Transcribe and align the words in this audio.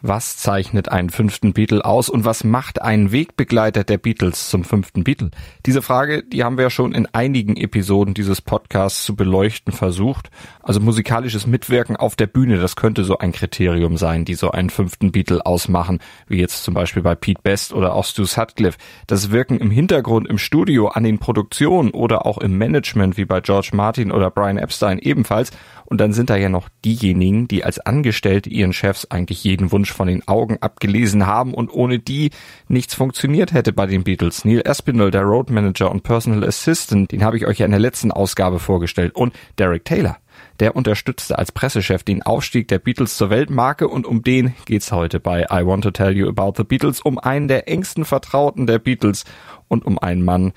Was 0.00 0.36
zeichnet 0.36 0.90
einen 0.90 1.10
fünften 1.10 1.54
Beatle 1.54 1.84
aus 1.84 2.08
und 2.08 2.24
was 2.24 2.44
macht 2.44 2.80
einen 2.80 3.10
Wegbegleiter 3.10 3.82
der 3.82 3.98
Beatles 3.98 4.48
zum 4.48 4.62
fünften 4.62 5.02
Beatle? 5.02 5.32
Diese 5.66 5.82
Frage, 5.82 6.22
die 6.22 6.44
haben 6.44 6.56
wir 6.56 6.62
ja 6.62 6.70
schon 6.70 6.92
in 6.92 7.06
einigen 7.06 7.56
Episoden 7.56 8.14
dieses 8.14 8.40
Podcasts 8.40 9.04
zu 9.04 9.16
beleuchten 9.16 9.72
versucht. 9.72 10.30
Also 10.62 10.78
musikalisches 10.78 11.48
Mitwirken 11.48 11.96
auf 11.96 12.14
der 12.14 12.28
Bühne, 12.28 12.58
das 12.58 12.76
könnte 12.76 13.02
so 13.02 13.18
ein 13.18 13.32
Kriterium 13.32 13.96
sein, 13.96 14.24
die 14.24 14.34
so 14.34 14.52
einen 14.52 14.70
fünften 14.70 15.10
Beatle 15.10 15.44
ausmachen, 15.44 15.98
wie 16.28 16.38
jetzt 16.38 16.62
zum 16.62 16.74
Beispiel 16.74 17.02
bei 17.02 17.16
Pete 17.16 17.42
Best 17.42 17.72
oder 17.72 17.94
auch 17.94 18.04
Stu 18.04 18.24
Sutcliffe. 18.24 18.78
Das 19.08 19.32
Wirken 19.32 19.58
im 19.58 19.72
Hintergrund, 19.72 20.28
im 20.28 20.38
Studio, 20.38 20.86
an 20.86 21.02
den 21.02 21.18
Produktionen 21.18 21.90
oder 21.90 22.24
auch 22.24 22.38
im 22.38 22.56
Management, 22.56 23.16
wie 23.16 23.24
bei 23.24 23.40
George 23.40 23.70
Martin 23.72 24.12
oder 24.12 24.30
Brian 24.30 24.58
Epstein 24.58 25.00
ebenfalls. 25.00 25.50
Und 25.86 26.00
dann 26.00 26.12
sind 26.12 26.30
da 26.30 26.36
ja 26.36 26.50
noch 26.50 26.68
diejenigen, 26.84 27.48
die 27.48 27.64
als 27.64 27.80
Angestellte 27.80 28.50
ihren 28.50 28.74
Chefs 28.74 29.10
eigentlich 29.10 29.42
jeden 29.42 29.72
Wunsch 29.72 29.87
von 29.92 30.08
den 30.08 30.26
Augen 30.26 30.58
abgelesen 30.60 31.26
haben 31.26 31.54
und 31.54 31.72
ohne 31.72 31.98
die 31.98 32.30
nichts 32.68 32.94
funktioniert 32.94 33.52
hätte 33.52 33.72
bei 33.72 33.86
den 33.86 34.04
Beatles. 34.04 34.44
Neil 34.44 34.62
Espinel, 34.64 35.10
der 35.10 35.22
Road 35.22 35.50
Manager 35.50 35.90
und 35.90 36.02
Personal 36.02 36.44
Assistant, 36.44 37.12
den 37.12 37.24
habe 37.24 37.36
ich 37.36 37.46
euch 37.46 37.58
ja 37.58 37.66
in 37.66 37.72
der 37.72 37.80
letzten 37.80 38.10
Ausgabe 38.10 38.58
vorgestellt. 38.58 39.14
Und 39.14 39.34
Derek 39.58 39.84
Taylor, 39.84 40.18
der 40.60 40.76
unterstützte 40.76 41.38
als 41.38 41.52
Pressechef 41.52 42.02
den 42.02 42.22
Aufstieg 42.22 42.68
der 42.68 42.78
Beatles 42.78 43.16
zur 43.16 43.30
Weltmarke 43.30 43.88
und 43.88 44.06
um 44.06 44.22
den 44.22 44.54
geht's 44.64 44.92
heute 44.92 45.20
bei 45.20 45.42
I 45.50 45.64
Want 45.66 45.84
to 45.84 45.90
Tell 45.90 46.16
You 46.16 46.28
About 46.28 46.54
the 46.56 46.64
Beatles, 46.64 47.00
um 47.00 47.18
einen 47.18 47.48
der 47.48 47.68
engsten 47.68 48.04
Vertrauten 48.04 48.66
der 48.66 48.78
Beatles 48.78 49.24
und 49.68 49.84
um 49.84 49.98
einen 49.98 50.24
Mann, 50.24 50.52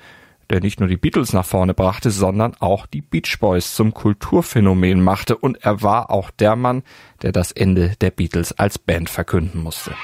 der 0.52 0.60
nicht 0.60 0.80
nur 0.80 0.88
die 0.88 0.96
Beatles 0.96 1.32
nach 1.32 1.46
vorne 1.46 1.74
brachte, 1.74 2.10
sondern 2.10 2.54
auch 2.60 2.86
die 2.86 3.00
Beach 3.00 3.38
Boys 3.40 3.74
zum 3.74 3.94
Kulturphänomen 3.94 5.02
machte 5.02 5.36
und 5.36 5.64
er 5.64 5.82
war 5.82 6.10
auch 6.10 6.30
der 6.30 6.56
Mann, 6.56 6.82
der 7.22 7.32
das 7.32 7.52
Ende 7.52 7.94
der 8.00 8.10
Beatles 8.10 8.52
als 8.52 8.78
Band 8.78 9.08
verkünden 9.08 9.62
musste. 9.62 9.94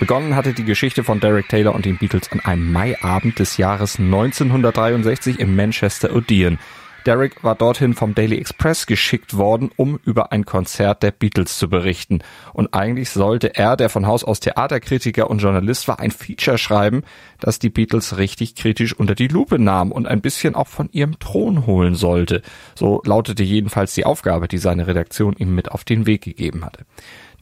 Begonnen 0.00 0.34
hatte 0.34 0.54
die 0.54 0.64
Geschichte 0.64 1.04
von 1.04 1.20
Derek 1.20 1.48
Taylor 1.48 1.74
und 1.74 1.84
den 1.84 1.98
Beatles 1.98 2.32
an 2.32 2.40
einem 2.40 2.72
Maiabend 2.72 3.38
des 3.38 3.58
Jahres 3.58 3.98
1963 3.98 5.38
im 5.38 5.54
Manchester 5.54 6.16
Odeon. 6.16 6.58
Derek 7.06 7.42
war 7.42 7.54
dorthin 7.54 7.94
vom 7.94 8.14
Daily 8.14 8.36
Express 8.36 8.86
geschickt 8.86 9.36
worden, 9.36 9.70
um 9.76 9.98
über 10.04 10.32
ein 10.32 10.44
Konzert 10.44 11.02
der 11.02 11.10
Beatles 11.10 11.58
zu 11.58 11.68
berichten. 11.68 12.20
Und 12.52 12.74
eigentlich 12.74 13.10
sollte 13.10 13.54
er, 13.56 13.76
der 13.76 13.88
von 13.88 14.06
Haus 14.06 14.24
aus 14.24 14.40
Theaterkritiker 14.40 15.30
und 15.30 15.38
Journalist 15.38 15.88
war, 15.88 16.00
ein 16.00 16.10
Feature 16.10 16.58
schreiben, 16.58 17.02
das 17.38 17.58
die 17.58 17.70
Beatles 17.70 18.18
richtig 18.18 18.54
kritisch 18.54 18.94
unter 18.94 19.14
die 19.14 19.28
Lupe 19.28 19.58
nahm 19.58 19.92
und 19.92 20.06
ein 20.06 20.20
bisschen 20.20 20.54
auch 20.54 20.68
von 20.68 20.88
ihrem 20.92 21.18
Thron 21.18 21.66
holen 21.66 21.94
sollte. 21.94 22.42
So 22.74 23.02
lautete 23.04 23.42
jedenfalls 23.42 23.94
die 23.94 24.04
Aufgabe, 24.04 24.48
die 24.48 24.58
seine 24.58 24.86
Redaktion 24.86 25.34
ihm 25.38 25.54
mit 25.54 25.70
auf 25.70 25.84
den 25.84 26.06
Weg 26.06 26.22
gegeben 26.22 26.64
hatte. 26.64 26.84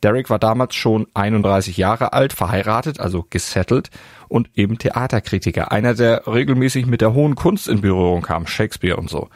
Derek 0.02 0.30
war 0.30 0.38
damals 0.38 0.74
schon 0.74 1.06
31 1.14 1.76
Jahre 1.76 2.12
alt, 2.12 2.32
verheiratet, 2.32 3.00
also 3.00 3.24
gesettelt 3.28 3.90
und 4.28 4.50
eben 4.54 4.78
Theaterkritiker. 4.78 5.72
Einer, 5.72 5.94
der 5.94 6.26
regelmäßig 6.26 6.86
mit 6.86 7.00
der 7.00 7.14
hohen 7.14 7.34
Kunst 7.34 7.68
in 7.68 7.80
Berührung 7.80 8.22
kam, 8.22 8.46
Shakespeare 8.46 8.96
und 8.96 9.10
so. 9.10 9.28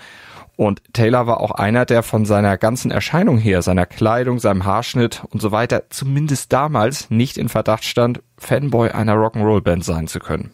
Und 0.57 0.83
Taylor 0.93 1.27
war 1.27 1.41
auch 1.41 1.53
einer, 1.53 1.87
der 1.87 2.03
von 2.03 2.25
seiner 2.25 2.59
ganzen 2.59 2.91
Erscheinung 2.91 3.39
her, 3.39 3.63
seiner 3.63 3.87
Kleidung, 3.87 4.39
seinem 4.39 4.65
Haarschnitt 4.65 5.23
und 5.31 5.41
so 5.41 5.51
weiter, 5.51 5.85
zumindest 5.91 6.53
damals 6.53 7.11
nicht 7.11 7.39
in 7.39 7.49
Verdacht 7.49 7.85
stand, 7.85 8.23
Fanboy 8.37 8.91
einer 8.91 9.15
Rock'n'Roll-Band 9.15 9.85
sein 9.85 10.09
zu 10.09 10.21
können. 10.21 10.53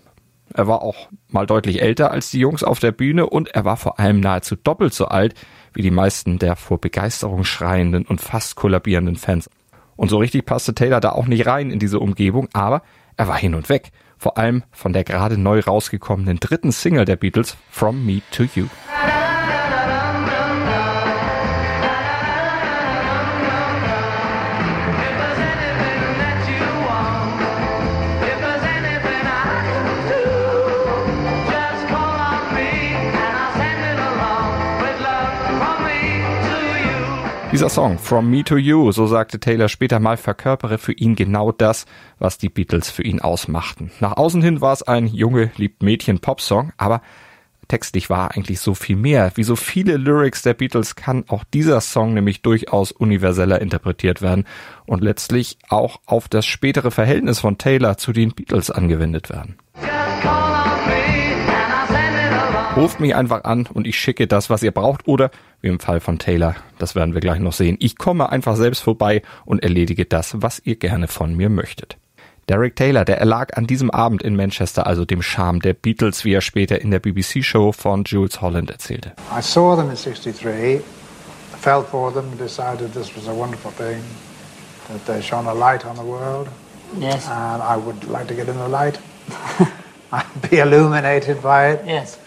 Er 0.54 0.66
war 0.66 0.82
auch 0.82 1.08
mal 1.28 1.46
deutlich 1.46 1.82
älter 1.82 2.10
als 2.10 2.30
die 2.30 2.38
Jungs 2.38 2.64
auf 2.64 2.78
der 2.78 2.92
Bühne 2.92 3.26
und 3.26 3.48
er 3.48 3.64
war 3.64 3.76
vor 3.76 3.98
allem 3.98 4.20
nahezu 4.20 4.56
doppelt 4.56 4.94
so 4.94 5.06
alt 5.06 5.34
wie 5.74 5.82
die 5.82 5.90
meisten 5.90 6.38
der 6.38 6.56
vor 6.56 6.80
Begeisterung 6.80 7.44
schreienden 7.44 8.06
und 8.06 8.20
fast 8.20 8.56
kollabierenden 8.56 9.16
Fans. 9.16 9.50
Und 9.98 10.10
so 10.10 10.18
richtig 10.18 10.46
passte 10.46 10.74
Taylor 10.74 11.00
da 11.00 11.10
auch 11.10 11.26
nicht 11.26 11.46
rein 11.46 11.72
in 11.72 11.80
diese 11.80 11.98
Umgebung, 11.98 12.48
aber 12.52 12.82
er 13.16 13.26
war 13.26 13.36
hin 13.36 13.56
und 13.56 13.68
weg. 13.68 13.90
Vor 14.16 14.38
allem 14.38 14.62
von 14.70 14.92
der 14.92 15.02
gerade 15.02 15.36
neu 15.36 15.58
rausgekommenen 15.58 16.38
dritten 16.38 16.70
Single 16.70 17.04
der 17.04 17.16
Beatles, 17.16 17.56
From 17.68 18.06
Me 18.06 18.22
to 18.30 18.44
You. 18.54 18.66
Dieser 37.58 37.70
Song, 37.70 37.98
From 37.98 38.30
Me 38.30 38.44
to 38.44 38.56
You, 38.56 38.92
so 38.92 39.08
sagte 39.08 39.40
Taylor 39.40 39.68
später 39.68 39.98
mal, 39.98 40.16
verkörpere 40.16 40.78
für 40.78 40.92
ihn 40.92 41.16
genau 41.16 41.50
das, 41.50 41.86
was 42.20 42.38
die 42.38 42.50
Beatles 42.50 42.88
für 42.88 43.02
ihn 43.02 43.20
ausmachten. 43.20 43.90
Nach 43.98 44.16
außen 44.16 44.40
hin 44.42 44.60
war 44.60 44.72
es 44.72 44.84
ein 44.84 45.08
Junge 45.08 45.50
liebt 45.56 45.82
Mädchen 45.82 46.20
Popsong, 46.20 46.72
aber 46.76 47.02
textlich 47.66 48.10
war 48.10 48.30
eigentlich 48.30 48.60
so 48.60 48.74
viel 48.74 48.94
mehr. 48.94 49.32
Wie 49.34 49.42
so 49.42 49.56
viele 49.56 49.96
Lyrics 49.96 50.42
der 50.42 50.54
Beatles 50.54 50.94
kann 50.94 51.24
auch 51.26 51.42
dieser 51.42 51.80
Song 51.80 52.14
nämlich 52.14 52.42
durchaus 52.42 52.92
universeller 52.92 53.60
interpretiert 53.60 54.22
werden 54.22 54.44
und 54.86 55.02
letztlich 55.02 55.58
auch 55.68 55.98
auf 56.06 56.28
das 56.28 56.46
spätere 56.46 56.92
Verhältnis 56.92 57.40
von 57.40 57.58
Taylor 57.58 57.96
zu 57.96 58.12
den 58.12 58.36
Beatles 58.36 58.70
angewendet 58.70 59.30
werden. 59.30 59.56
Ruft 62.78 63.00
mich 63.00 63.16
einfach 63.16 63.42
an 63.42 63.66
und 63.66 63.88
ich 63.88 63.98
schicke 63.98 64.28
das, 64.28 64.50
was 64.50 64.62
ihr 64.62 64.70
braucht. 64.70 65.08
Oder, 65.08 65.32
wie 65.60 65.66
im 65.66 65.80
Fall 65.80 65.98
von 65.98 66.20
Taylor, 66.20 66.54
das 66.78 66.94
werden 66.94 67.12
wir 67.12 67.20
gleich 67.20 67.40
noch 67.40 67.52
sehen, 67.52 67.76
ich 67.80 67.98
komme 67.98 68.30
einfach 68.30 68.54
selbst 68.54 68.82
vorbei 68.82 69.22
und 69.44 69.64
erledige 69.64 70.04
das, 70.04 70.40
was 70.42 70.62
ihr 70.64 70.76
gerne 70.76 71.08
von 71.08 71.34
mir 71.34 71.50
möchtet. 71.50 71.96
Derek 72.48 72.76
Taylor, 72.76 73.04
der 73.04 73.18
erlag 73.18 73.56
an 73.56 73.66
diesem 73.66 73.90
Abend 73.90 74.22
in 74.22 74.36
Manchester 74.36 74.86
also 74.86 75.04
dem 75.04 75.22
Charme 75.22 75.58
der 75.58 75.74
Beatles, 75.74 76.24
wie 76.24 76.32
er 76.32 76.40
später 76.40 76.80
in 76.80 76.92
der 76.92 77.00
BBC-Show 77.00 77.72
von 77.72 78.04
Jules 78.04 78.40
Holland 78.40 78.70
erzählte. 78.70 79.12
I 79.36 79.42
saw 79.42 79.74
them 79.74 79.90
in 79.90 79.96
63, 79.96 80.80
felt 81.60 81.88
for 81.88 82.14
them, 82.14 82.38
decided 82.38 82.92
this 82.94 83.10
was 83.16 83.26
a 83.26 83.34
wonderful 83.36 83.72
thing, 83.72 84.00
that 84.86 85.04
they 85.04 85.20
shone 85.20 85.48
a 85.48 85.52
light 85.52 85.84
on 85.84 85.96
the 85.96 86.04
world. 86.04 86.46
Yes. 87.00 87.28
And 87.28 87.60
I 87.60 87.76
would 87.76 88.04
like 88.04 88.28
to 88.28 88.34
get 88.34 88.46
in 88.46 88.56
the 88.56 88.68
light. 88.68 89.00
I'd 90.12 90.48
be 90.48 90.58
illuminated 90.60 91.42
by 91.42 91.72
it. 91.72 91.84
Yes. 91.84 92.18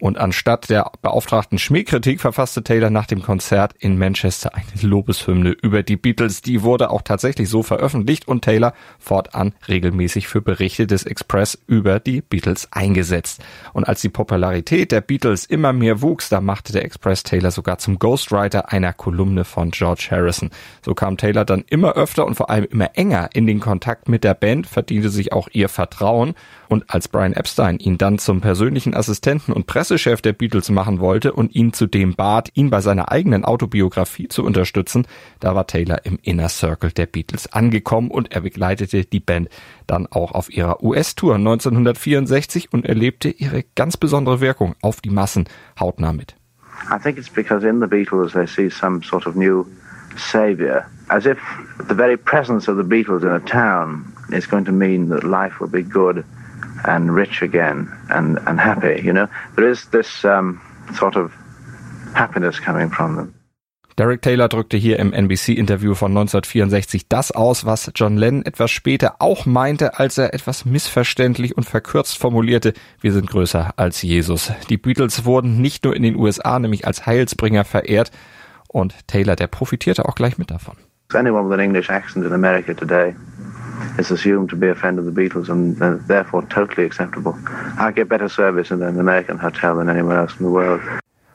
Und 0.00 0.18
anstatt 0.18 0.70
der 0.70 0.90
beauftragten 1.02 1.58
Schmähkritik 1.58 2.20
verfasste 2.20 2.64
Taylor 2.64 2.88
nach 2.90 3.06
dem 3.06 3.22
Konzert 3.22 3.74
in 3.78 3.98
Manchester 3.98 4.54
eine 4.54 4.64
Lobeshymne 4.82 5.50
über 5.50 5.82
die 5.82 5.96
Beatles. 5.96 6.40
Die 6.40 6.62
wurde 6.62 6.90
auch 6.90 7.02
tatsächlich 7.02 7.50
so 7.50 7.62
veröffentlicht 7.62 8.26
und 8.26 8.42
Taylor 8.42 8.72
fortan 8.98 9.52
regelmäßig 9.68 10.26
für 10.26 10.40
Berichte 10.40 10.86
des 10.86 11.04
Express 11.04 11.58
über 11.66 12.00
die 12.00 12.22
Beatles 12.22 12.68
eingesetzt. 12.72 13.42
Und 13.74 13.86
als 13.88 14.00
die 14.00 14.08
Popularität 14.08 14.90
der 14.90 15.02
Beatles 15.02 15.44
immer 15.44 15.74
mehr 15.74 16.00
wuchs, 16.00 16.30
da 16.30 16.40
machte 16.40 16.72
der 16.72 16.84
Express 16.84 17.22
Taylor 17.22 17.50
sogar 17.50 17.78
zum 17.78 17.98
Ghostwriter 17.98 18.72
einer 18.72 18.94
Kolumne 18.94 19.44
von 19.44 19.70
George 19.70 20.08
Harrison. 20.10 20.50
So 20.82 20.94
kam 20.94 21.18
Taylor 21.18 21.44
dann 21.44 21.64
immer 21.68 21.92
öfter 21.92 22.24
und 22.24 22.36
vor 22.36 22.48
allem 22.48 22.66
immer 22.70 22.90
enger 22.94 23.28
in 23.34 23.46
den 23.46 23.60
Kontakt 23.60 24.08
mit 24.08 24.24
der 24.24 24.34
Band, 24.34 24.66
verdiente 24.66 25.10
sich 25.10 25.32
auch 25.32 25.48
ihr 25.52 25.68
Vertrauen 25.68 26.34
und 26.70 26.84
als 26.88 27.08
Brian 27.08 27.32
Epstein 27.32 27.78
ihn 27.78 27.98
dann 27.98 28.18
zum 28.18 28.40
persönlichen 28.40 28.94
Assistenten 28.94 29.52
und 29.52 29.66
Pressechef 29.66 30.22
der 30.22 30.32
Beatles 30.32 30.70
machen 30.70 31.00
wollte 31.00 31.32
und 31.32 31.54
ihn 31.54 31.72
zudem 31.72 32.14
bat, 32.14 32.50
ihn 32.54 32.70
bei 32.70 32.80
seiner 32.80 33.10
eigenen 33.10 33.44
Autobiografie 33.44 34.28
zu 34.28 34.44
unterstützen, 34.44 35.06
da 35.40 35.56
war 35.56 35.66
Taylor 35.66 36.06
im 36.06 36.18
Inner 36.22 36.48
Circle 36.48 36.92
der 36.92 37.06
Beatles 37.06 37.52
angekommen 37.52 38.10
und 38.10 38.32
er 38.32 38.42
begleitete 38.42 39.04
die 39.04 39.18
Band 39.18 39.48
dann 39.88 40.06
auch 40.06 40.30
auf 40.32 40.48
ihrer 40.48 40.82
US-Tour 40.82 41.34
1964 41.34 42.72
und 42.72 42.86
erlebte 42.86 43.30
ihre 43.30 43.64
ganz 43.74 43.96
besondere 43.96 44.40
Wirkung 44.40 44.76
auf 44.80 45.00
die 45.00 45.10
Massen 45.10 45.48
hautnah 45.78 46.12
mit. 46.12 46.36
I 46.88 46.98
think 47.02 47.18
it's 47.18 47.28
because 47.28 47.66
in 47.66 47.80
the 47.80 47.88
Beatles 47.88 48.32
they 48.32 48.46
see 48.46 48.70
some 48.70 49.02
sort 49.02 49.26
of 49.26 49.34
new 49.34 49.66
savior, 50.16 50.86
as 51.08 51.26
if 51.26 51.38
the 51.88 51.94
very 51.94 52.16
presence 52.16 52.70
of 52.70 52.76
the 52.76 52.84
Beatles 52.84 53.22
in 53.22 53.30
a 53.30 53.40
town 53.40 54.04
is 54.30 54.48
going 54.48 54.64
to 54.64 54.72
mean 54.72 55.08
that 55.08 55.24
life 55.24 55.60
will 55.60 55.70
be 55.70 55.82
good 55.82 56.24
and 56.84 57.10
rich 57.10 57.42
again 57.42 57.88
and, 58.08 58.38
and 58.46 58.60
happy. 58.60 59.00
You 59.02 59.12
know, 59.12 59.28
there 59.56 59.68
is 59.68 59.88
this 59.90 60.24
um, 60.24 60.60
sort 60.94 61.16
of 61.16 61.32
happiness 62.14 62.60
coming 62.60 62.90
from 62.90 63.16
them. 63.16 63.34
Derek 63.96 64.22
Taylor 64.22 64.48
drückte 64.48 64.78
hier 64.78 64.98
im 64.98 65.12
NBC-Interview 65.12 65.94
von 65.94 66.12
1964 66.12 67.08
das 67.08 67.32
aus, 67.32 67.66
was 67.66 67.92
John 67.94 68.16
Lennon 68.16 68.46
etwas 68.46 68.70
später 68.70 69.16
auch 69.18 69.44
meinte, 69.44 69.98
als 69.98 70.16
er 70.16 70.32
etwas 70.32 70.64
missverständlich 70.64 71.54
und 71.54 71.64
verkürzt 71.64 72.16
formulierte, 72.16 72.72
wir 73.02 73.12
sind 73.12 73.28
größer 73.28 73.74
als 73.76 74.00
Jesus. 74.00 74.52
Die 74.70 74.78
Beatles 74.78 75.26
wurden 75.26 75.60
nicht 75.60 75.84
nur 75.84 75.94
in 75.94 76.02
den 76.02 76.16
USA 76.16 76.58
nämlich 76.58 76.86
als 76.86 77.04
Heilsbringer 77.04 77.64
verehrt 77.64 78.10
und 78.68 79.06
Taylor, 79.06 79.36
der 79.36 79.48
profitierte 79.48 80.08
auch 80.08 80.14
gleich 80.14 80.38
mit 80.38 80.50
davon. 80.50 80.76
Anyone 81.12 81.46
with 81.48 81.54
an 81.54 81.60
English 81.60 81.90
accent 81.90 82.24
in 82.24 82.32
America 82.32 82.72
today 82.72 83.14
is 83.98 84.10
assumed 84.10 84.50
to 84.50 84.56
be 84.56 84.70
a 84.70 84.74
friend 84.74 84.98
of 84.98 85.04
the 85.04 85.10
Beatles 85.10 85.48
and 85.50 85.80
uh, 85.80 85.98
therefore 86.06 86.46
totally 86.48 86.86
acceptable. 86.86 87.34
I 87.78 87.92
get 87.92 88.08
better 88.08 88.28
service 88.28 88.70
in 88.70 88.82
an 88.82 88.98
American 88.98 89.38
hotel 89.38 89.76
than 89.76 89.88
anywhere 89.88 90.20
else 90.20 90.38
in 90.38 90.46
the 90.46 90.52
world. 90.52 90.80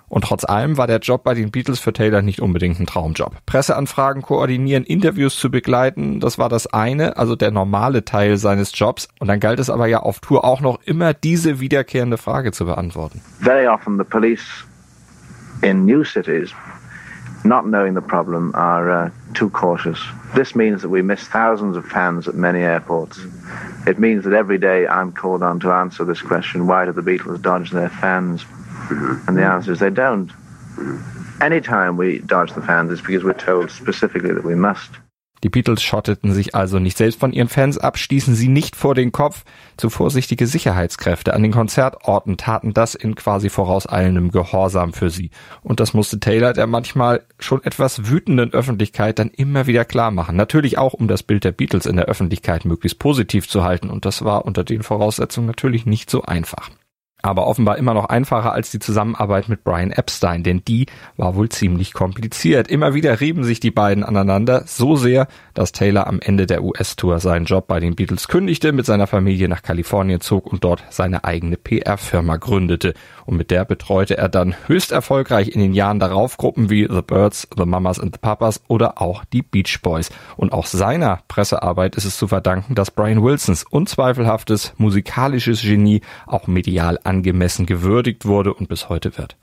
Und 0.07 0.23
trotz 0.23 0.45
allem 0.45 0.77
war 0.77 0.87
der 0.87 0.99
Job 0.99 1.23
bei 1.23 1.33
den 1.33 1.51
Beatles 1.51 1.79
für 1.79 1.91
Taylor 1.91 2.21
nicht 2.21 2.39
unbedingt 2.39 2.79
ein 2.79 2.85
Traumjob. 2.85 3.35
Presseanfragen 3.45 4.21
koordinieren, 4.21 4.83
Interviews 4.83 5.37
zu 5.37 5.49
begleiten, 5.49 6.19
das 6.19 6.37
war 6.37 6.47
das 6.47 6.67
eine, 6.67 7.17
also 7.17 7.35
der 7.35 7.51
normale 7.51 8.05
Teil 8.05 8.37
seines 8.37 8.71
Jobs. 8.77 9.09
Und 9.19 9.27
dann 9.27 9.39
galt 9.39 9.59
es 9.59 9.69
aber 9.69 9.87
ja 9.87 9.99
auf 9.99 10.19
Tour 10.19 10.45
auch 10.45 10.61
noch 10.61 10.79
immer 10.85 11.13
diese 11.13 11.59
wiederkehrende 11.59 12.17
Frage 12.17 12.51
zu 12.51 12.65
beantworten. 12.65 13.21
Very 13.41 13.67
often 13.67 13.97
the 13.97 14.03
police 14.03 14.45
in 15.61 15.85
new 15.85 16.03
cities, 16.03 16.53
not 17.45 17.67
knowing 17.67 17.93
the 17.93 18.01
problem, 18.01 18.51
are 18.55 18.89
uh, 18.89 19.11
too 19.33 19.49
cautious. 19.49 19.99
This 20.35 20.55
means 20.55 20.81
that 20.81 20.89
we 20.89 21.01
miss 21.01 21.21
thousands 21.21 21.77
of 21.77 21.85
fans 21.85 22.27
at 22.27 22.35
many 22.35 22.59
airports. 22.59 23.19
It 23.87 23.99
means 23.99 24.23
that 24.23 24.33
every 24.33 24.57
day 24.57 24.87
I'm 24.87 25.11
called 25.11 25.43
on 25.43 25.59
to 25.61 25.71
answer 25.71 26.03
this 26.03 26.21
question, 26.21 26.67
why 26.67 26.85
do 26.85 26.91
the 26.91 27.01
Beatles 27.01 27.41
dodge 27.41 27.71
their 27.71 27.89
fans? 27.89 28.43
And 28.89 29.37
the 29.37 29.45
answer 29.45 29.71
is 29.71 29.79
they 29.79 29.89
don't. 29.89 30.31
Anytime 31.41 31.97
we 31.97 32.19
dodge 32.19 32.53
the 32.53 32.61
fans, 32.61 32.91
it's 32.91 33.01
because 33.01 33.23
we're 33.23 33.33
told 33.33 33.71
specifically 33.71 34.33
that 34.33 34.43
we 34.43 34.55
must. 34.55 34.91
Die 35.45 35.49
Beatles 35.49 35.83
schotteten 35.83 36.33
sich 36.33 36.55
also 36.55 36.79
nicht 36.79 36.97
selbst 36.97 37.19
von 37.19 37.31
ihren 37.31 37.49
Fans 37.49 37.77
ab, 37.77 37.99
stießen 37.99 38.33
sie 38.33 38.47
nicht 38.47 38.75
vor 38.75 38.95
den 38.95 39.11
Kopf. 39.11 39.43
Zu 39.77 39.91
vorsichtige 39.91 40.47
Sicherheitskräfte 40.47 41.35
an 41.35 41.43
den 41.43 41.51
Konzertorten 41.51 42.37
taten 42.37 42.73
das 42.73 42.95
in 42.95 43.13
quasi 43.13 43.49
vorauseilendem 43.49 44.31
Gehorsam 44.31 44.91
für 44.91 45.11
sie. 45.11 45.29
Und 45.61 45.79
das 45.79 45.93
musste 45.93 46.19
Taylor 46.19 46.53
der 46.53 46.65
manchmal 46.65 47.21
schon 47.37 47.63
etwas 47.63 48.09
wütenden 48.09 48.53
Öffentlichkeit 48.53 49.19
dann 49.19 49.29
immer 49.29 49.67
wieder 49.67 49.85
klar 49.85 50.09
machen. 50.09 50.35
Natürlich 50.35 50.79
auch, 50.79 50.93
um 50.93 51.07
das 51.07 51.21
Bild 51.21 51.43
der 51.43 51.51
Beatles 51.51 51.85
in 51.85 51.97
der 51.97 52.05
Öffentlichkeit 52.05 52.65
möglichst 52.65 52.97
positiv 52.97 53.47
zu 53.47 53.63
halten. 53.63 53.91
Und 53.91 54.05
das 54.05 54.25
war 54.25 54.45
unter 54.45 54.63
den 54.63 54.81
Voraussetzungen 54.81 55.45
natürlich 55.45 55.85
nicht 55.85 56.09
so 56.09 56.23
einfach 56.23 56.71
aber 57.25 57.47
offenbar 57.47 57.77
immer 57.77 57.93
noch 57.93 58.05
einfacher 58.05 58.53
als 58.53 58.69
die 58.69 58.79
Zusammenarbeit 58.79 59.49
mit 59.49 59.63
Brian 59.63 59.91
Epstein, 59.91 60.43
denn 60.43 60.63
die 60.65 60.85
war 61.17 61.35
wohl 61.35 61.49
ziemlich 61.49 61.93
kompliziert. 61.93 62.67
Immer 62.67 62.93
wieder 62.93 63.19
rieben 63.19 63.43
sich 63.43 63.59
die 63.59 63.71
beiden 63.71 64.03
aneinander, 64.03 64.63
so 64.67 64.95
sehr, 64.95 65.27
dass 65.53 65.71
Taylor 65.71 66.07
am 66.07 66.19
Ende 66.19 66.45
der 66.45 66.63
US-Tour 66.63 67.19
seinen 67.19 67.45
Job 67.45 67.67
bei 67.67 67.79
den 67.79 67.95
Beatles 67.95 68.27
kündigte, 68.27 68.71
mit 68.71 68.85
seiner 68.85 69.07
Familie 69.07 69.49
nach 69.49 69.63
Kalifornien 69.63 70.21
zog 70.21 70.45
und 70.51 70.63
dort 70.63 70.83
seine 70.89 71.23
eigene 71.23 71.57
PR-Firma 71.57 72.37
gründete. 72.37 72.93
Und 73.25 73.37
mit 73.37 73.49
der 73.49 73.65
betreute 73.65 74.17
er 74.17 74.29
dann 74.29 74.55
höchst 74.67 74.91
erfolgreich 74.91 75.49
in 75.49 75.59
den 75.59 75.73
Jahren 75.73 75.99
darauf 75.99 76.37
Gruppen 76.37 76.69
wie 76.69 76.87
The 76.89 77.01
Birds, 77.01 77.47
The 77.57 77.65
Mamas 77.65 77.99
and 77.99 78.13
the 78.15 78.19
Papas 78.19 78.61
oder 78.67 79.01
auch 79.01 79.25
die 79.25 79.41
Beach 79.41 79.79
Boys. 79.81 80.11
Und 80.37 80.53
auch 80.53 80.67
seiner 80.67 81.21
Pressearbeit 81.27 81.95
ist 81.95 82.05
es 82.05 82.17
zu 82.17 82.27
verdanken, 82.27 82.75
dass 82.75 82.91
Brian 82.91 83.23
Wilsons 83.23 83.63
unzweifelhaftes 83.63 84.73
musikalisches 84.77 85.61
Genie 85.61 86.01
auch 86.27 86.47
medial 86.47 86.99
angemessen 87.15 87.65
gewürdigt 87.65 88.25
wurde 88.25 88.53
und 88.53 88.67
bis 88.67 88.89
heute 88.89 89.17
wird. 89.17 89.37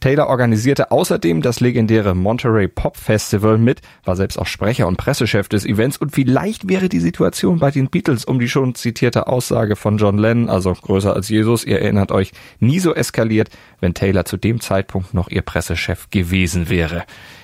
Taylor 0.00 0.28
organisierte 0.28 0.92
außerdem 0.92 1.42
das 1.42 1.58
legendäre 1.58 2.14
Monterey 2.14 2.68
Pop 2.68 2.96
Festival 2.96 3.58
mit, 3.58 3.80
war 4.04 4.14
selbst 4.14 4.38
auch 4.38 4.46
Sprecher 4.46 4.86
und 4.86 4.96
Pressechef 4.96 5.48
des 5.48 5.66
Events 5.66 5.96
und 5.96 6.12
vielleicht 6.12 6.68
wäre 6.68 6.88
die 6.88 7.00
Situation 7.00 7.58
bei 7.58 7.72
den 7.72 7.88
Beatles 7.88 8.24
um 8.24 8.38
die 8.38 8.48
schon 8.48 8.76
zitierte 8.76 9.26
Aussage 9.26 9.74
von 9.74 9.98
John 9.98 10.16
Lennon, 10.16 10.48
also 10.48 10.72
größer 10.72 11.14
als 11.14 11.28
Jesus, 11.28 11.64
ihr 11.64 11.80
erinnert 11.80 12.12
euch, 12.12 12.30
nie 12.60 12.78
so 12.78 12.94
eskaliert, 12.94 13.50
wenn 13.80 13.94
Taylor 13.94 14.24
zu 14.24 14.36
dem 14.36 14.60
Zeitpunkt 14.60 15.14
noch 15.14 15.30
ihr 15.30 15.42
Pressechef 15.42 16.10
gewesen 16.10 16.68
wäre. 16.68 17.02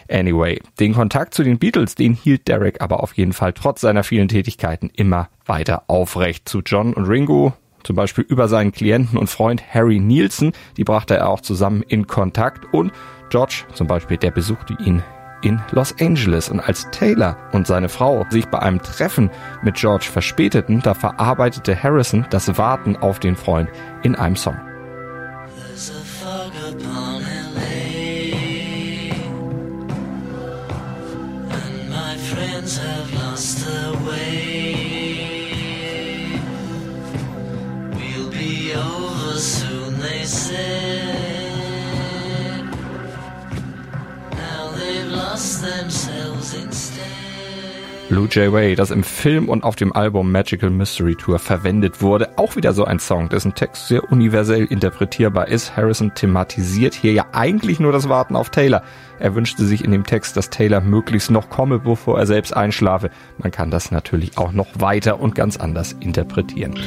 Anyway, 0.08 0.60
den 0.78 0.94
Kontakt 0.94 1.34
zu 1.34 1.42
den 1.42 1.58
Beatles, 1.58 1.96
den 1.96 2.14
hielt 2.14 2.46
Derek 2.46 2.80
aber 2.80 3.02
auf 3.02 3.14
jeden 3.14 3.32
Fall 3.32 3.52
trotz 3.52 3.80
seiner 3.80 4.04
vielen 4.04 4.28
Tätigkeiten 4.28 4.90
immer 4.94 5.28
weiter 5.44 5.84
aufrecht. 5.88 6.48
Zu 6.48 6.60
John 6.60 6.94
und 6.94 7.06
Ringo 7.06 7.54
zum 7.84 7.96
Beispiel 7.96 8.24
über 8.26 8.48
seinen 8.48 8.72
Klienten 8.72 9.18
und 9.18 9.28
Freund 9.28 9.62
Harry 9.72 10.00
Nielsen, 10.00 10.52
die 10.76 10.84
brachte 10.84 11.14
er 11.14 11.28
auch 11.28 11.40
zusammen 11.40 11.82
in 11.82 12.06
Kontakt 12.06 12.72
und 12.72 12.92
George 13.30 13.64
zum 13.74 13.86
Beispiel, 13.86 14.16
der 14.16 14.30
besuchte 14.30 14.76
ihn 14.84 15.02
in 15.42 15.60
Los 15.70 15.94
Angeles. 16.00 16.48
Und 16.48 16.60
als 16.60 16.90
Taylor 16.90 17.36
und 17.52 17.66
seine 17.66 17.88
Frau 17.88 18.26
sich 18.30 18.46
bei 18.46 18.58
einem 18.58 18.80
Treffen 18.82 19.30
mit 19.62 19.76
George 19.76 20.06
verspäteten, 20.10 20.80
da 20.82 20.94
verarbeitete 20.94 21.80
Harrison 21.80 22.26
das 22.30 22.56
Warten 22.58 22.96
auf 22.96 23.20
den 23.20 23.36
Freund 23.36 23.68
in 24.02 24.14
einem 24.14 24.36
Song. 24.36 24.73
Blue 48.14 48.28
Jay 48.30 48.52
Way, 48.52 48.76
das 48.76 48.92
im 48.92 49.02
Film 49.02 49.48
und 49.48 49.64
auf 49.64 49.74
dem 49.74 49.92
Album 49.92 50.30
Magical 50.30 50.70
Mystery 50.70 51.16
Tour 51.16 51.40
verwendet 51.40 52.00
wurde. 52.00 52.38
Auch 52.38 52.54
wieder 52.54 52.72
so 52.72 52.84
ein 52.84 53.00
Song, 53.00 53.28
dessen 53.28 53.56
Text 53.56 53.88
sehr 53.88 54.12
universell 54.12 54.66
interpretierbar 54.66 55.48
ist. 55.48 55.76
Harrison 55.76 56.14
thematisiert 56.14 56.94
hier 56.94 57.12
ja 57.12 57.26
eigentlich 57.32 57.80
nur 57.80 57.90
das 57.90 58.08
Warten 58.08 58.36
auf 58.36 58.50
Taylor. 58.50 58.84
Er 59.18 59.34
wünschte 59.34 59.64
sich 59.64 59.84
in 59.84 59.90
dem 59.90 60.04
Text, 60.04 60.36
dass 60.36 60.48
Taylor 60.48 60.80
möglichst 60.80 61.32
noch 61.32 61.50
komme, 61.50 61.80
bevor 61.80 62.16
er 62.16 62.26
selbst 62.26 62.56
einschlafe. 62.56 63.10
Man 63.38 63.50
kann 63.50 63.72
das 63.72 63.90
natürlich 63.90 64.38
auch 64.38 64.52
noch 64.52 64.68
weiter 64.74 65.18
und 65.18 65.34
ganz 65.34 65.56
anders 65.56 65.96
interpretieren. 65.98 66.78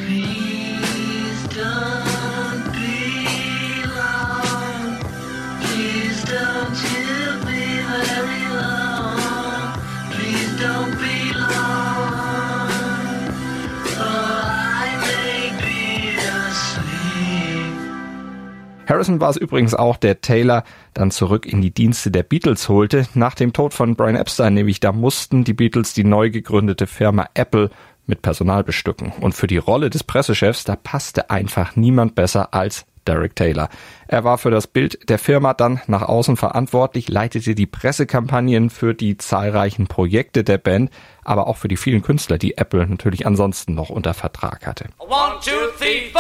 Harrison 18.88 19.20
war 19.20 19.30
es 19.30 19.38
übrigens 19.38 19.74
auch, 19.74 19.98
der 19.98 20.22
Taylor 20.22 20.64
dann 20.94 21.12
zurück 21.12 21.46
in 21.46 21.62
die 21.62 21.74
Dienste 21.74 22.10
der 22.10 22.24
Beatles 22.24 22.70
holte. 22.70 23.08
Nach 23.14 23.36
dem 23.36 23.52
Tod 23.54 23.74
von 23.74 23.96
Brian 23.96 24.16
Epstein 24.16 24.54
nämlich, 24.54 24.80
da 24.80 24.92
mussten 24.92 25.44
die 25.44 25.54
Beatles 25.54 25.94
die 25.94 26.06
neu 26.06 26.30
gegründete 26.30 26.88
Firma 26.88 27.28
Apple 27.34 27.70
mit 28.06 28.22
Personal 28.22 28.64
bestücken. 28.64 29.12
Und 29.20 29.34
für 29.34 29.48
die 29.48 29.58
Rolle 29.58 29.90
des 29.90 30.04
Pressechefs, 30.04 30.64
da 30.64 30.78
passte 30.78 31.30
einfach 31.30 31.76
niemand 31.76 32.16
besser 32.16 32.54
als 32.54 32.86
Derek 33.06 33.36
Taylor. 33.36 33.70
Er 34.08 34.24
war 34.24 34.38
für 34.38 34.52
das 34.52 34.68
Bild 34.68 35.10
der 35.10 35.20
Firma 35.20 35.54
dann 35.54 35.82
nach 35.88 36.02
außen 36.02 36.38
verantwortlich, 36.38 37.10
leitete 37.10 37.56
die 37.56 37.66
Pressekampagnen 37.66 38.70
für 38.70 38.94
die 38.94 39.18
zahlreichen 39.18 39.88
Projekte 39.88 40.44
der 40.44 40.58
Band, 40.58 40.92
aber 41.24 41.48
auch 41.48 41.58
für 41.58 41.68
die 41.68 41.78
vielen 41.78 42.02
Künstler, 42.02 42.38
die 42.38 42.58
Apple 42.58 42.86
natürlich 42.88 43.26
ansonsten 43.26 43.76
noch 43.76 43.90
unter 43.90 44.14
Vertrag 44.14 44.66
hatte. 44.66 44.86
One, 45.00 45.36
two, 45.42 45.52
three, 45.78 46.12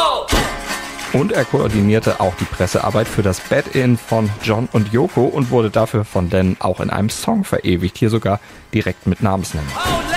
und 1.13 1.31
er 1.31 1.45
koordinierte 1.45 2.19
auch 2.19 2.35
die 2.35 2.45
Pressearbeit 2.45 3.07
für 3.07 3.23
das 3.23 3.39
Bed-In 3.39 3.97
von 3.97 4.29
John 4.43 4.67
und 4.71 4.91
Yoko 4.91 5.25
und 5.25 5.51
wurde 5.51 5.69
dafür 5.69 6.05
von 6.05 6.29
Dan 6.29 6.57
auch 6.59 6.79
in 6.79 6.89
einem 6.89 7.09
Song 7.09 7.43
verewigt, 7.43 7.97
hier 7.97 8.09
sogar 8.09 8.39
direkt 8.73 9.07
mit 9.07 9.21
Namensnennung. 9.21 9.71
Oh, 9.75 10.16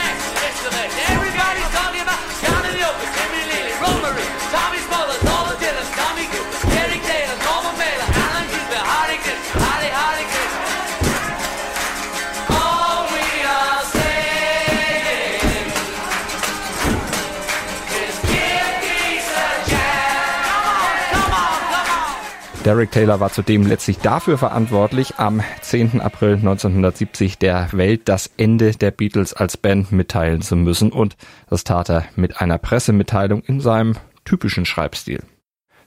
Derek 22.64 22.90
Taylor 22.90 23.20
war 23.20 23.32
zudem 23.32 23.66
letztlich 23.66 23.98
dafür 24.00 24.36
verantwortlich, 24.36 25.14
am 25.16 25.42
10. 25.62 26.02
April 26.02 26.34
1970 26.34 27.38
der 27.38 27.70
Welt 27.72 28.02
das 28.04 28.30
Ende 28.36 28.72
der 28.72 28.90
Beatles 28.90 29.32
als 29.32 29.56
Band 29.56 29.92
mitteilen 29.92 30.42
zu 30.42 30.56
müssen 30.56 30.92
und 30.92 31.16
das 31.48 31.64
tat 31.64 31.88
er 31.88 32.04
mit 32.16 32.42
einer 32.42 32.58
Pressemitteilung 32.58 33.40
in 33.40 33.60
seinem 33.60 33.94
typischen 34.26 34.66
Schreibstil. 34.66 35.22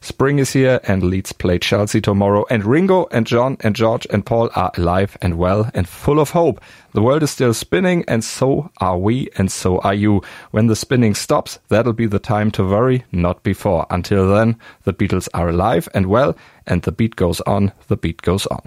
Spring 0.04 0.38
is 0.38 0.52
here 0.52 0.82
and 0.84 1.02
Leeds 1.02 1.32
play 1.32 1.58
Chelsea 1.58 2.02
tomorrow 2.02 2.46
and 2.50 2.66
Ringo 2.66 3.08
and 3.10 3.26
John 3.26 3.56
and 3.62 3.74
George 3.74 4.06
and 4.10 4.26
Paul 4.26 4.50
are 4.54 4.74
alive 4.76 5.18
and 5.22 5.38
well 5.38 5.72
and 5.74 5.88
full 5.88 6.20
of 6.20 6.32
hope. 6.32 6.60
The 6.92 7.02
world 7.02 7.24
is 7.24 7.32
still 7.32 7.54
spinning 7.54 8.04
and 8.06 8.22
so 8.22 8.70
are 8.82 8.98
we 8.98 9.30
and 9.38 9.50
so 9.50 9.80
are 9.80 9.94
you. 9.94 10.22
When 10.52 10.68
the 10.68 10.76
spinning 10.76 11.16
stops, 11.16 11.58
that'll 11.70 11.94
be 11.94 12.06
the 12.06 12.20
time 12.20 12.52
to 12.52 12.68
worry, 12.68 13.06
not 13.14 13.44
before. 13.44 13.88
Until 13.90 14.28
then, 14.28 14.58
the 14.84 14.92
Beatles 14.92 15.30
are 15.34 15.48
alive 15.48 15.88
and 15.94 16.08
well 16.08 16.36
and 16.68 16.82
the 16.82 16.92
beat 16.92 17.16
goes 17.16 17.40
on, 17.40 17.72
the 17.88 17.96
beat 17.96 18.22
goes 18.22 18.46
on. 18.48 18.60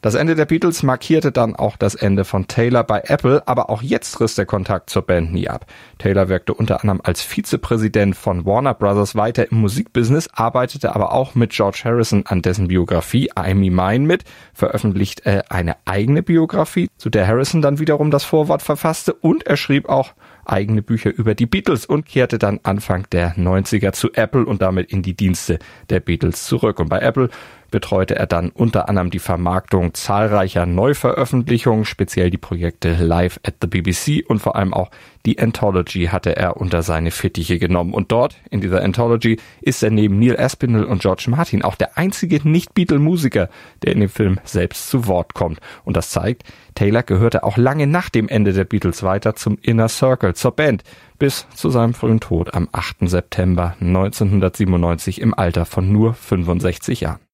Das 0.00 0.14
Ende 0.14 0.34
der 0.34 0.44
Beatles 0.44 0.82
markierte 0.82 1.32
dann 1.32 1.56
auch 1.56 1.76
das 1.76 1.94
Ende 1.94 2.24
von 2.24 2.46
Taylor 2.46 2.84
bei 2.84 3.02
Apple, 3.06 3.42
aber 3.46 3.68
auch 3.70 3.82
jetzt 3.82 4.20
riss 4.20 4.36
der 4.36 4.46
Kontakt 4.46 4.90
zur 4.90 5.02
Band 5.02 5.32
nie 5.32 5.48
ab. 5.48 5.66
Taylor 5.98 6.28
wirkte 6.28 6.54
unter 6.54 6.80
anderem 6.80 7.00
als 7.02 7.22
Vizepräsident 7.22 8.16
von 8.16 8.46
Warner 8.46 8.74
Brothers 8.74 9.16
weiter 9.16 9.50
im 9.50 9.60
Musikbusiness, 9.60 10.28
arbeitete 10.32 10.94
aber 10.94 11.12
auch 11.12 11.34
mit 11.34 11.50
George 11.50 11.80
Harrison 11.84 12.24
an 12.26 12.42
dessen 12.42 12.68
Biografie 12.68 13.30
I 13.38 13.54
Me 13.54 13.70
Mine 13.70 14.06
mit, 14.06 14.24
veröffentlicht 14.52 15.26
äh, 15.26 15.42
eine 15.48 15.76
eigene 15.84 16.22
Biografie, 16.22 16.88
zu 16.96 17.10
der 17.10 17.26
Harrison 17.26 17.62
dann 17.62 17.78
wiederum 17.78 18.10
das 18.10 18.24
Vorwort 18.24 18.62
verfasste 18.62 19.14
und 19.14 19.46
er 19.46 19.56
schrieb 19.56 19.88
auch 19.88 20.14
eigene 20.48 20.82
Bücher 20.82 21.10
über 21.14 21.34
die 21.34 21.46
Beatles 21.46 21.86
und 21.86 22.06
kehrte 22.06 22.38
dann 22.38 22.60
Anfang 22.62 23.06
der 23.12 23.36
90er 23.36 23.92
zu 23.92 24.12
Apple 24.14 24.44
und 24.44 24.62
damit 24.62 24.90
in 24.90 25.02
die 25.02 25.14
Dienste 25.14 25.58
der 25.90 26.00
Beatles 26.00 26.44
zurück. 26.44 26.80
Und 26.80 26.88
bei 26.88 27.00
Apple 27.00 27.28
betreute 27.70 28.16
er 28.16 28.26
dann 28.26 28.50
unter 28.50 28.88
anderem 28.88 29.10
die 29.10 29.18
Vermarktung 29.18 29.94
zahlreicher 29.94 30.66
Neuveröffentlichungen, 30.66 31.84
speziell 31.84 32.30
die 32.30 32.38
Projekte 32.38 32.94
Live 32.94 33.40
at 33.44 33.56
the 33.60 33.66
BBC 33.66 34.28
und 34.28 34.40
vor 34.40 34.56
allem 34.56 34.72
auch 34.72 34.90
die 35.26 35.38
Anthology 35.38 36.06
hatte 36.06 36.36
er 36.36 36.56
unter 36.56 36.82
seine 36.82 37.10
Fittiche 37.10 37.58
genommen. 37.58 37.92
Und 37.92 38.12
dort, 38.12 38.36
in 38.50 38.62
dieser 38.62 38.82
Anthology, 38.82 39.38
ist 39.60 39.82
er 39.82 39.90
neben 39.90 40.18
Neil 40.18 40.38
Aspinall 40.38 40.84
und 40.84 41.02
George 41.02 41.26
Martin 41.28 41.62
auch 41.62 41.74
der 41.74 41.98
einzige 41.98 42.40
Nicht-Beatle-Musiker, 42.48 43.50
der 43.82 43.92
in 43.92 44.00
dem 44.00 44.08
Film 44.08 44.40
selbst 44.44 44.88
zu 44.88 45.06
Wort 45.06 45.34
kommt. 45.34 45.60
Und 45.84 45.96
das 45.98 46.10
zeigt, 46.10 46.44
Taylor 46.74 47.02
gehörte 47.02 47.42
auch 47.44 47.58
lange 47.58 47.86
nach 47.86 48.08
dem 48.08 48.28
Ende 48.28 48.54
der 48.54 48.64
Beatles 48.64 49.02
weiter 49.02 49.34
zum 49.34 49.58
Inner 49.60 49.88
Circle, 49.88 50.34
zur 50.34 50.52
Band, 50.52 50.82
bis 51.18 51.46
zu 51.54 51.68
seinem 51.68 51.92
frühen 51.92 52.20
Tod 52.20 52.54
am 52.54 52.68
8. 52.72 53.08
September 53.08 53.74
1997 53.80 55.20
im 55.20 55.34
Alter 55.34 55.66
von 55.66 55.92
nur 55.92 56.14
65 56.14 57.02
Jahren. 57.02 57.27